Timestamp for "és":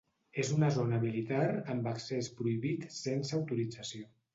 0.43-0.53